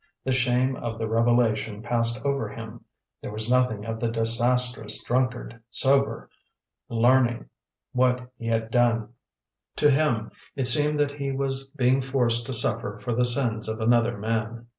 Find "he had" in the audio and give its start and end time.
8.35-8.71